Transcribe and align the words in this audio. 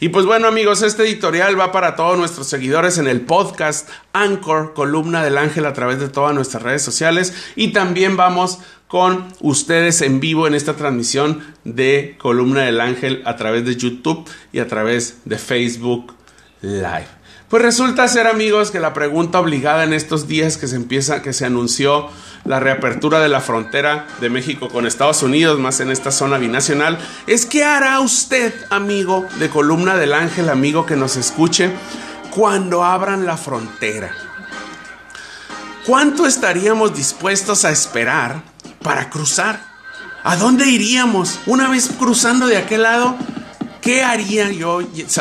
Y 0.00 0.08
pues 0.08 0.26
bueno 0.26 0.48
amigos, 0.48 0.82
este 0.82 1.04
editorial 1.04 1.58
va 1.58 1.72
para 1.72 1.96
todos 1.96 2.18
nuestros 2.18 2.46
seguidores 2.46 2.98
en 2.98 3.06
el 3.06 3.20
podcast 3.22 3.88
Anchor, 4.12 4.74
columna 4.74 5.22
del 5.22 5.38
ángel 5.38 5.66
a 5.66 5.72
través 5.72 6.00
de 6.00 6.08
todas 6.08 6.34
nuestras 6.34 6.62
redes 6.62 6.82
sociales. 6.82 7.34
Y 7.56 7.72
también 7.72 8.16
vamos 8.16 8.60
con 8.88 9.28
ustedes 9.40 10.02
en 10.02 10.20
vivo 10.20 10.46
en 10.46 10.54
esta 10.54 10.76
transmisión 10.76 11.42
de 11.64 12.16
columna 12.18 12.62
del 12.62 12.80
ángel 12.80 13.22
a 13.24 13.36
través 13.36 13.64
de 13.64 13.76
YouTube 13.76 14.28
y 14.52 14.60
a 14.60 14.68
través 14.68 15.18
de 15.24 15.38
Facebook 15.38 16.14
Live. 16.64 17.06
Pues 17.48 17.62
resulta 17.62 18.08
ser 18.08 18.26
amigos 18.26 18.70
que 18.70 18.80
la 18.80 18.94
pregunta 18.94 19.38
obligada 19.38 19.84
en 19.84 19.92
estos 19.92 20.26
días 20.26 20.56
que 20.56 20.66
se 20.66 20.76
empieza, 20.76 21.22
que 21.22 21.34
se 21.34 21.44
anunció 21.44 22.08
la 22.44 22.58
reapertura 22.58 23.20
de 23.20 23.28
la 23.28 23.40
frontera 23.40 24.06
de 24.20 24.30
México 24.30 24.68
con 24.68 24.86
Estados 24.86 25.22
Unidos, 25.22 25.58
más 25.58 25.80
en 25.80 25.90
esta 25.90 26.10
zona 26.10 26.38
binacional, 26.38 26.98
es 27.26 27.46
qué 27.46 27.64
hará 27.64 28.00
usted, 28.00 28.52
amigo 28.70 29.26
de 29.38 29.50
columna 29.50 29.96
del 29.96 30.14
ángel, 30.14 30.48
amigo 30.48 30.86
que 30.86 30.96
nos 30.96 31.16
escuche, 31.16 31.70
cuando 32.30 32.82
abran 32.82 33.26
la 33.26 33.36
frontera. 33.36 34.10
¿Cuánto 35.86 36.26
estaríamos 36.26 36.96
dispuestos 36.96 37.66
a 37.66 37.70
esperar 37.70 38.42
para 38.82 39.10
cruzar? 39.10 39.60
¿A 40.24 40.36
dónde 40.36 40.66
iríamos? 40.66 41.38
Una 41.46 41.68
vez 41.68 41.90
cruzando 41.98 42.46
de 42.46 42.56
aquel 42.56 42.82
lado, 42.82 43.16
¿Qué 43.84 44.02
haría 44.02 44.50
yo 44.50 44.80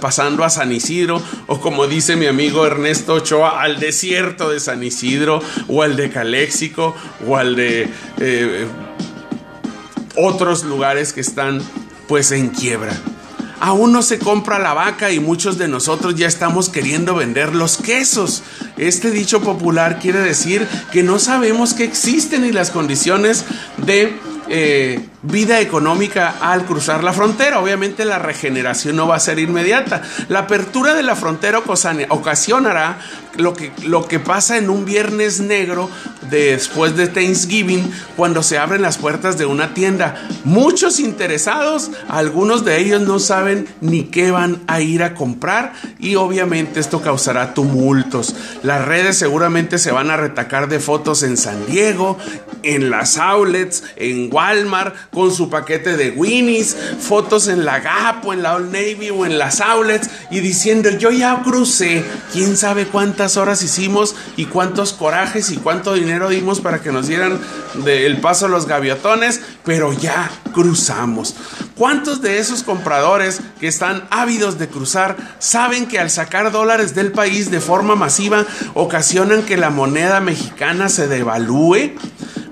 pasando 0.00 0.44
a 0.44 0.48
San 0.48 0.70
Isidro? 0.70 1.20
O 1.48 1.60
como 1.60 1.88
dice 1.88 2.14
mi 2.14 2.26
amigo 2.26 2.64
Ernesto 2.64 3.14
Ochoa, 3.14 3.60
al 3.60 3.80
desierto 3.80 4.48
de 4.48 4.60
San 4.60 4.84
Isidro, 4.84 5.42
o 5.66 5.82
al 5.82 5.96
de 5.96 6.08
Caléxico, 6.08 6.94
o 7.26 7.36
al 7.36 7.56
de 7.56 7.88
eh, 8.20 8.66
otros 10.16 10.62
lugares 10.62 11.12
que 11.12 11.20
están 11.20 11.60
pues 12.06 12.30
en 12.30 12.50
quiebra. 12.50 12.92
Aún 13.58 13.92
no 13.92 14.02
se 14.02 14.20
compra 14.20 14.60
la 14.60 14.72
vaca 14.72 15.10
y 15.10 15.18
muchos 15.18 15.58
de 15.58 15.66
nosotros 15.66 16.14
ya 16.14 16.28
estamos 16.28 16.68
queriendo 16.68 17.16
vender 17.16 17.56
los 17.56 17.76
quesos. 17.76 18.44
Este 18.76 19.10
dicho 19.10 19.40
popular 19.40 19.98
quiere 19.98 20.20
decir 20.20 20.64
que 20.92 21.02
no 21.02 21.18
sabemos 21.18 21.74
que 21.74 21.82
existen 21.82 22.42
ni 22.42 22.52
las 22.52 22.70
condiciones 22.70 23.46
de 23.78 24.16
eh, 24.48 25.08
vida 25.24 25.60
económica 25.60 26.36
al 26.40 26.64
cruzar 26.64 27.02
la 27.02 27.12
frontera. 27.12 27.60
Obviamente 27.60 28.04
la 28.04 28.18
regeneración 28.18 28.96
no 28.96 29.08
va 29.08 29.16
a 29.16 29.20
ser 29.20 29.38
inmediata. 29.38 30.02
La 30.28 30.40
apertura 30.40 30.94
de 30.94 31.02
la 31.02 31.16
frontera 31.16 31.62
ocasionará 32.08 32.98
lo 33.36 33.54
que, 33.54 33.72
lo 33.84 34.06
que 34.06 34.18
pasa 34.18 34.56
en 34.56 34.70
un 34.70 34.84
viernes 34.84 35.40
negro 35.40 35.90
después 36.30 36.96
de 36.96 37.08
Thanksgiving, 37.08 37.90
cuando 38.16 38.42
se 38.42 38.58
abren 38.58 38.82
las 38.82 38.98
puertas 38.98 39.38
de 39.38 39.46
una 39.46 39.74
tienda. 39.74 40.14
Muchos 40.44 41.00
interesados, 41.00 41.90
algunos 42.08 42.64
de 42.64 42.80
ellos 42.80 43.02
no 43.02 43.18
saben 43.18 43.68
ni 43.80 44.04
qué 44.04 44.30
van 44.30 44.62
a 44.66 44.80
ir 44.80 45.02
a 45.02 45.14
comprar 45.14 45.72
y 45.98 46.16
obviamente 46.16 46.80
esto 46.80 47.02
causará 47.02 47.54
tumultos. 47.54 48.34
Las 48.62 48.84
redes 48.84 49.18
seguramente 49.18 49.78
se 49.78 49.92
van 49.92 50.10
a 50.10 50.16
retacar 50.16 50.68
de 50.68 50.80
fotos 50.80 51.22
en 51.22 51.36
San 51.36 51.66
Diego, 51.66 52.18
en 52.62 52.90
las 52.90 53.18
outlets, 53.18 53.84
en 53.96 54.32
Walmart, 54.32 54.94
con 55.10 55.32
su 55.32 55.50
paquete 55.50 55.96
de 55.96 56.10
Winnie's, 56.10 56.76
fotos 56.98 57.48
en 57.48 57.64
la 57.64 57.80
Gap 57.80 58.24
o 58.26 58.32
en 58.32 58.42
la 58.42 58.54
Old 58.54 58.72
Navy 58.72 59.10
o 59.10 59.26
en 59.26 59.38
las 59.38 59.60
outlets 59.60 60.08
y 60.30 60.40
diciendo 60.40 60.90
yo 60.90 61.10
ya 61.10 61.42
crucé, 61.42 62.04
quién 62.32 62.56
sabe 62.56 62.86
cuántas 62.86 63.23
horas 63.36 63.62
hicimos 63.62 64.14
y 64.36 64.46
cuántos 64.46 64.92
corajes 64.92 65.50
y 65.50 65.56
cuánto 65.56 65.94
dinero 65.94 66.28
dimos 66.28 66.60
para 66.60 66.80
que 66.80 66.92
nos 66.92 67.06
dieran 67.06 67.40
el 67.86 68.20
paso 68.20 68.48
los 68.48 68.66
gaviotones, 68.66 69.40
pero 69.64 69.92
ya 69.92 70.30
cruzamos. 70.52 71.34
¿Cuántos 71.76 72.22
de 72.22 72.38
esos 72.38 72.62
compradores 72.62 73.40
que 73.58 73.66
están 73.66 74.06
ávidos 74.10 74.58
de 74.58 74.68
cruzar 74.68 75.16
saben 75.38 75.86
que 75.86 75.98
al 75.98 76.10
sacar 76.10 76.52
dólares 76.52 76.94
del 76.94 77.12
país 77.12 77.50
de 77.50 77.60
forma 77.60 77.96
masiva 77.96 78.46
ocasionan 78.74 79.42
que 79.42 79.56
la 79.56 79.70
moneda 79.70 80.20
mexicana 80.20 80.88
se 80.88 81.08
devalúe? 81.08 81.92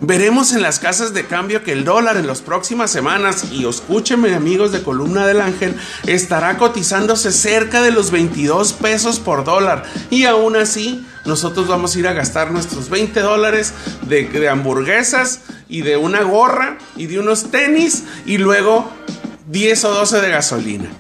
Veremos 0.05 0.53
en 0.53 0.63
las 0.63 0.81
casas 0.81 1.15
de 1.15 1.27
cambio 1.27 1.63
que 1.63 1.71
el 1.71 1.85
dólar 1.85 2.17
en 2.17 2.27
las 2.27 2.41
próximas 2.41 2.91
semanas, 2.91 3.53
y 3.53 3.69
escúchenme 3.69 4.35
amigos 4.35 4.73
de 4.73 4.83
Columna 4.83 5.29
del 5.29 5.41
Ángel, 5.41 5.77
estará 6.09 6.59
cotizándose 6.59 7.31
cerca 7.31 7.83
de 7.83 7.93
los 7.93 8.11
22 8.11 8.73
pesos 8.73 9.21
por 9.21 9.45
dólar. 9.45 9.85
Y 10.11 10.25
aún 10.25 10.57
así, 10.57 11.07
nosotros 11.25 11.69
vamos 11.69 11.95
a 11.95 12.01
ir 12.01 12.09
a 12.09 12.15
gastar 12.15 12.51
nuestros 12.51 12.91
20 12.91 13.21
dólares 13.21 13.75
de, 14.09 14.25
de 14.25 14.49
hamburguesas 14.49 15.43
y 15.69 15.83
de 15.83 15.97
una 15.97 16.23
gorra 16.23 16.79
y 16.97 17.07
de 17.07 17.21
unos 17.21 17.53
tenis 17.53 18.03
y 18.27 18.39
luego 18.39 18.91
10 19.47 19.85
o 19.85 19.95
12 19.95 20.21
de 20.21 20.31
gasolina. 20.31 20.91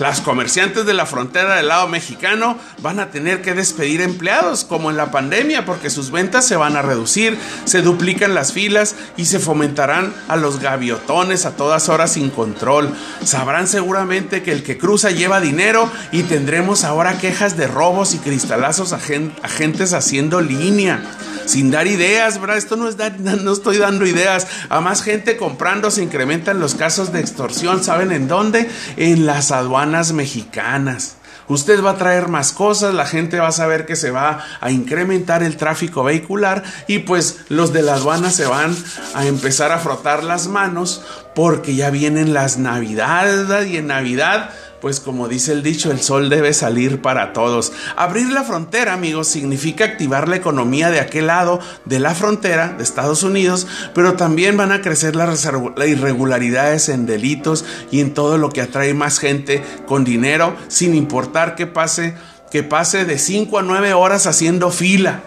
Las 0.00 0.22
comerciantes 0.22 0.86
de 0.86 0.94
la 0.94 1.04
frontera 1.04 1.56
del 1.56 1.68
lado 1.68 1.86
mexicano 1.86 2.56
van 2.78 3.00
a 3.00 3.10
tener 3.10 3.42
que 3.42 3.52
despedir 3.52 4.00
empleados 4.00 4.64
como 4.64 4.90
en 4.90 4.96
la 4.96 5.10
pandemia 5.10 5.66
porque 5.66 5.90
sus 5.90 6.10
ventas 6.10 6.48
se 6.48 6.56
van 6.56 6.74
a 6.74 6.80
reducir, 6.80 7.36
se 7.66 7.82
duplican 7.82 8.34
las 8.34 8.54
filas 8.54 8.96
y 9.18 9.26
se 9.26 9.38
fomentarán 9.38 10.14
a 10.26 10.36
los 10.36 10.58
gaviotones 10.58 11.44
a 11.44 11.54
todas 11.54 11.90
horas 11.90 12.14
sin 12.14 12.30
control. 12.30 12.90
Sabrán 13.26 13.68
seguramente 13.68 14.42
que 14.42 14.52
el 14.52 14.62
que 14.62 14.78
cruza 14.78 15.10
lleva 15.10 15.38
dinero 15.38 15.92
y 16.12 16.22
tendremos 16.22 16.84
ahora 16.84 17.18
quejas 17.18 17.58
de 17.58 17.66
robos 17.66 18.14
y 18.14 18.18
cristalazos 18.20 18.94
a, 18.94 19.00
agentes 19.42 19.92
haciendo 19.92 20.40
línea 20.40 21.02
sin 21.50 21.70
dar 21.70 21.86
ideas, 21.86 22.40
¿verdad? 22.40 22.56
Esto 22.56 22.76
no 22.76 22.88
es 22.88 22.96
dar, 22.96 23.18
no 23.20 23.52
estoy 23.52 23.78
dando 23.78 24.06
ideas. 24.06 24.46
A 24.68 24.80
más 24.80 25.02
gente 25.02 25.36
comprando 25.36 25.90
se 25.90 26.02
incrementan 26.02 26.60
los 26.60 26.74
casos 26.74 27.12
de 27.12 27.20
extorsión. 27.20 27.82
¿Saben 27.82 28.12
en 28.12 28.28
dónde? 28.28 28.70
En 28.96 29.26
las 29.26 29.50
aduanas 29.50 30.12
mexicanas. 30.12 31.16
Usted 31.48 31.82
va 31.82 31.90
a 31.90 31.96
traer 31.96 32.28
más 32.28 32.52
cosas, 32.52 32.94
la 32.94 33.06
gente 33.06 33.40
va 33.40 33.48
a 33.48 33.52
saber 33.52 33.84
que 33.84 33.96
se 33.96 34.12
va 34.12 34.38
a 34.60 34.70
incrementar 34.70 35.42
el 35.42 35.56
tráfico 35.56 36.04
vehicular 36.04 36.62
y 36.86 37.00
pues 37.00 37.40
los 37.48 37.72
de 37.72 37.82
la 37.82 37.94
aduana 37.94 38.30
se 38.30 38.46
van 38.46 38.76
a 39.14 39.26
empezar 39.26 39.72
a 39.72 39.80
frotar 39.80 40.22
las 40.22 40.46
manos 40.46 41.02
porque 41.34 41.74
ya 41.74 41.90
vienen 41.90 42.34
las 42.34 42.56
navidades 42.56 43.66
y 43.66 43.78
en 43.78 43.88
Navidad 43.88 44.50
pues 44.80 45.00
como 45.00 45.28
dice 45.28 45.52
el 45.52 45.62
dicho, 45.62 45.90
el 45.90 46.00
sol 46.00 46.28
debe 46.28 46.52
salir 46.52 47.02
para 47.02 47.32
todos. 47.32 47.72
Abrir 47.96 48.30
la 48.30 48.44
frontera, 48.44 48.92
amigos, 48.92 49.28
significa 49.28 49.84
activar 49.84 50.28
la 50.28 50.36
economía 50.36 50.90
de 50.90 51.00
aquel 51.00 51.28
lado 51.28 51.60
de 51.84 52.00
la 52.00 52.14
frontera 52.14 52.74
de 52.76 52.82
Estados 52.82 53.22
Unidos, 53.22 53.66
pero 53.94 54.14
también 54.14 54.56
van 54.56 54.72
a 54.72 54.80
crecer 54.80 55.16
las 55.16 55.48
irregularidades 55.86 56.88
en 56.88 57.06
delitos 57.06 57.64
y 57.90 58.00
en 58.00 58.14
todo 58.14 58.38
lo 58.38 58.50
que 58.50 58.62
atrae 58.62 58.94
más 58.94 59.18
gente 59.18 59.62
con 59.86 60.04
dinero, 60.04 60.56
sin 60.68 60.94
importar 60.94 61.54
que 61.54 61.66
pase, 61.66 62.14
que 62.50 62.62
pase 62.62 63.04
de 63.04 63.18
5 63.18 63.58
a 63.58 63.62
9 63.62 63.92
horas 63.94 64.26
haciendo 64.26 64.70
fila. 64.70 65.22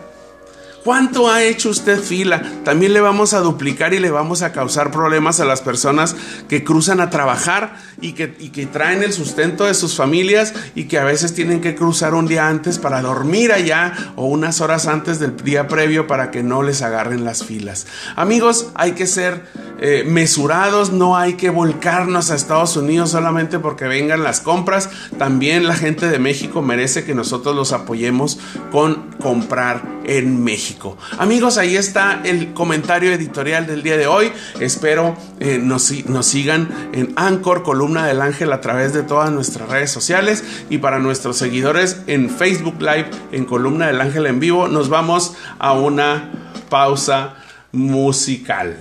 ¿Cuánto 0.83 1.29
ha 1.29 1.43
hecho 1.43 1.69
usted 1.69 2.01
fila? 2.01 2.41
También 2.65 2.91
le 2.91 2.99
vamos 2.99 3.33
a 3.33 3.39
duplicar 3.39 3.93
y 3.93 3.99
le 3.99 4.11
vamos 4.11 4.41
a 4.41 4.51
causar 4.51 4.91
problemas 4.91 5.39
a 5.39 5.45
las 5.45 5.61
personas 5.61 6.13
que 6.49 6.65
cruzan 6.65 6.99
a 6.99 7.09
trabajar 7.09 7.77
y 8.01 8.13
que, 8.13 8.27
traen 8.65 9.01
el 9.01 9.13
sustento 9.13 9.63
de 9.63 9.75
sus 9.75 9.95
familias 9.95 10.53
y 10.75 10.85
que 10.85 10.99
a 10.99 11.05
veces 11.05 11.33
tienen 11.33 11.61
que 11.61 11.75
cruzar 11.75 12.13
un 12.13 12.27
día 12.27 12.49
antes 12.49 12.79
para 12.79 13.01
dormir 13.01 13.53
allá 13.53 13.93
o 14.17 14.25
unas 14.25 14.59
horas 14.59 14.87
antes 14.87 15.19
del 15.19 15.37
día 15.37 15.69
previo 15.69 16.05
para 16.05 16.31
que 16.31 16.43
no 16.43 16.63
les 16.63 16.81
agarren 16.81 17.23
las 17.23 17.45
filas. 17.45 17.87
Amigos, 18.17 18.67
hay 18.75 18.91
que 18.91 19.07
ser 19.07 19.45
eh, 19.79 20.03
mesurados, 20.05 20.91
no 20.91 21.17
hay 21.17 21.33
que 21.33 21.49
volcarnos 21.49 22.31
a 22.31 22.35
Estados 22.35 22.77
Unidos 22.77 23.11
solamente 23.11 23.59
porque 23.59 23.85
vengan 23.85 24.23
las 24.23 24.39
compras. 24.39 24.89
También 25.17 25.67
la 25.67 25.75
gente 25.75 26.07
de 26.07 26.19
México 26.19 26.61
merece 26.61 27.03
que 27.03 27.15
nosotros 27.15 27.55
los 27.55 27.73
apoyemos 27.73 28.39
con 28.71 29.11
comprar 29.21 29.81
en 30.05 30.43
México. 30.43 30.97
Amigos, 31.17 31.57
ahí 31.57 31.75
está 31.75 32.21
el 32.23 32.53
comentario 32.53 33.11
editorial 33.11 33.67
del 33.67 33.83
día 33.83 33.97
de 33.97 34.07
hoy. 34.07 34.31
Espero 34.59 35.15
eh, 35.39 35.59
nos, 35.61 35.91
nos 36.07 36.25
sigan 36.25 36.69
en 36.93 37.13
Anchor, 37.15 37.63
columna 37.63 38.05
del 38.05 38.21
ángel 38.21 38.53
a 38.53 38.61
través 38.61 38.93
de 38.93 39.03
todas 39.03 39.31
nuestras 39.31 39.69
redes 39.69 39.91
sociales 39.91 40.43
y 40.69 40.77
para 40.77 40.99
nuestros 40.99 41.37
seguidores 41.37 42.01
en 42.07 42.29
Facebook 42.29 42.79
Live, 42.79 43.09
en 43.31 43.45
columna 43.45 43.87
del 43.87 44.01
ángel 44.01 44.27
en 44.27 44.39
vivo, 44.39 44.67
nos 44.67 44.89
vamos 44.89 45.35
a 45.59 45.73
una 45.73 46.31
pausa 46.69 47.35
musical. 47.71 48.77